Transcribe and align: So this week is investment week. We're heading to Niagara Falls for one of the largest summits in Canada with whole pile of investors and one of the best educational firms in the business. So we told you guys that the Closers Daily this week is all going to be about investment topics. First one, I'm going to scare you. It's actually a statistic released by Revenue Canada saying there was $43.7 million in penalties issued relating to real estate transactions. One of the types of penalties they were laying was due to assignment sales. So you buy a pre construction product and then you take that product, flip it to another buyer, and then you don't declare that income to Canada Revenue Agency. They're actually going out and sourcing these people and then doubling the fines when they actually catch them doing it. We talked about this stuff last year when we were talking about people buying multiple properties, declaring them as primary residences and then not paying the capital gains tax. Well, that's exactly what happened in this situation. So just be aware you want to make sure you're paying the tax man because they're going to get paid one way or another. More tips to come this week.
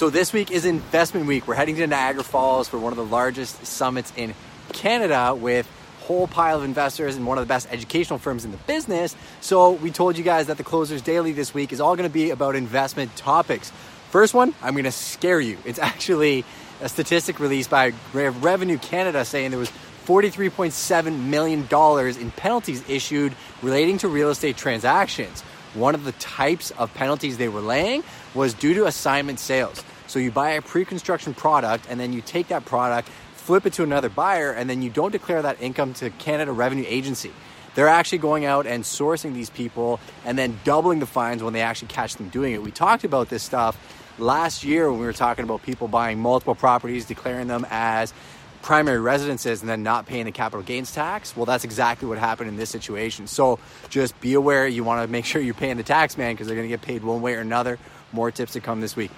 So 0.00 0.08
this 0.08 0.32
week 0.32 0.50
is 0.50 0.64
investment 0.64 1.26
week. 1.26 1.46
We're 1.46 1.56
heading 1.56 1.76
to 1.76 1.86
Niagara 1.86 2.24
Falls 2.24 2.68
for 2.68 2.78
one 2.78 2.90
of 2.90 2.96
the 2.96 3.04
largest 3.04 3.66
summits 3.66 4.10
in 4.16 4.32
Canada 4.72 5.34
with 5.34 5.68
whole 6.00 6.26
pile 6.26 6.56
of 6.56 6.64
investors 6.64 7.16
and 7.16 7.26
one 7.26 7.36
of 7.36 7.46
the 7.46 7.48
best 7.48 7.68
educational 7.70 8.18
firms 8.18 8.46
in 8.46 8.50
the 8.50 8.56
business. 8.56 9.14
So 9.42 9.72
we 9.72 9.90
told 9.90 10.16
you 10.16 10.24
guys 10.24 10.46
that 10.46 10.56
the 10.56 10.64
Closers 10.64 11.02
Daily 11.02 11.32
this 11.32 11.52
week 11.52 11.70
is 11.70 11.82
all 11.82 11.96
going 11.96 12.08
to 12.08 12.12
be 12.12 12.30
about 12.30 12.56
investment 12.56 13.14
topics. 13.14 13.72
First 14.08 14.32
one, 14.32 14.54
I'm 14.62 14.72
going 14.72 14.84
to 14.84 14.90
scare 14.90 15.38
you. 15.38 15.58
It's 15.66 15.78
actually 15.90 16.46
a 16.80 16.88
statistic 16.88 17.38
released 17.38 17.68
by 17.68 17.92
Revenue 18.14 18.78
Canada 18.78 19.26
saying 19.26 19.50
there 19.50 19.60
was 19.60 19.70
$43.7 20.06 21.24
million 21.26 21.68
in 22.18 22.30
penalties 22.30 22.88
issued 22.88 23.34
relating 23.60 23.98
to 23.98 24.08
real 24.08 24.30
estate 24.30 24.56
transactions. 24.56 25.44
One 25.74 25.94
of 25.94 26.04
the 26.04 26.12
types 26.12 26.70
of 26.72 26.92
penalties 26.94 27.38
they 27.38 27.48
were 27.48 27.60
laying 27.60 28.02
was 28.34 28.54
due 28.54 28.74
to 28.74 28.86
assignment 28.86 29.38
sales. 29.38 29.84
So 30.06 30.18
you 30.18 30.30
buy 30.30 30.50
a 30.52 30.62
pre 30.62 30.84
construction 30.84 31.34
product 31.34 31.86
and 31.88 32.00
then 32.00 32.12
you 32.12 32.20
take 32.20 32.48
that 32.48 32.64
product, 32.64 33.08
flip 33.34 33.66
it 33.66 33.72
to 33.74 33.84
another 33.84 34.08
buyer, 34.08 34.50
and 34.50 34.68
then 34.68 34.82
you 34.82 34.90
don't 34.90 35.12
declare 35.12 35.42
that 35.42 35.62
income 35.62 35.94
to 35.94 36.10
Canada 36.10 36.52
Revenue 36.52 36.84
Agency. 36.86 37.30
They're 37.76 37.88
actually 37.88 38.18
going 38.18 38.44
out 38.44 38.66
and 38.66 38.82
sourcing 38.82 39.32
these 39.32 39.50
people 39.50 40.00
and 40.24 40.36
then 40.36 40.58
doubling 40.64 40.98
the 40.98 41.06
fines 41.06 41.42
when 41.42 41.52
they 41.52 41.60
actually 41.60 41.88
catch 41.88 42.16
them 42.16 42.28
doing 42.28 42.52
it. 42.52 42.62
We 42.62 42.72
talked 42.72 43.04
about 43.04 43.28
this 43.28 43.44
stuff 43.44 43.78
last 44.18 44.64
year 44.64 44.90
when 44.90 44.98
we 45.00 45.06
were 45.06 45.12
talking 45.12 45.44
about 45.44 45.62
people 45.62 45.86
buying 45.86 46.18
multiple 46.18 46.56
properties, 46.56 47.04
declaring 47.04 47.46
them 47.46 47.64
as 47.70 48.12
primary 48.62 49.00
residences 49.00 49.60
and 49.60 49.68
then 49.68 49.82
not 49.82 50.06
paying 50.06 50.24
the 50.24 50.32
capital 50.32 50.62
gains 50.62 50.92
tax. 50.92 51.36
Well, 51.36 51.46
that's 51.46 51.64
exactly 51.64 52.08
what 52.08 52.18
happened 52.18 52.48
in 52.48 52.56
this 52.56 52.70
situation. 52.70 53.26
So 53.26 53.58
just 53.88 54.18
be 54.20 54.34
aware 54.34 54.66
you 54.66 54.84
want 54.84 55.02
to 55.02 55.10
make 55.10 55.24
sure 55.24 55.40
you're 55.40 55.54
paying 55.54 55.76
the 55.76 55.82
tax 55.82 56.18
man 56.18 56.34
because 56.34 56.46
they're 56.46 56.56
going 56.56 56.68
to 56.68 56.72
get 56.76 56.82
paid 56.82 57.02
one 57.02 57.22
way 57.22 57.34
or 57.34 57.40
another. 57.40 57.78
More 58.12 58.30
tips 58.30 58.52
to 58.52 58.60
come 58.60 58.80
this 58.80 58.96
week. 58.96 59.10